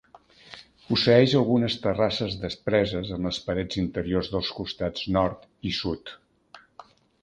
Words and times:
Posseeix 0.85 1.35
algunes 1.39 1.75
terrasses 1.83 2.39
despreses 2.47 3.13
en 3.19 3.29
les 3.31 3.41
parets 3.51 3.81
interiors 3.85 4.35
dels 4.37 4.53
costats 4.61 5.09
nord 5.21 5.49
i 5.73 5.79
sud. 5.85 6.19